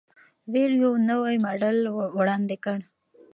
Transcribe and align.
ولوو 0.53 0.91
نوی 1.09 1.35
ماډل 1.45 1.77
وړاندې 2.17 2.55
کړ. 2.63 2.77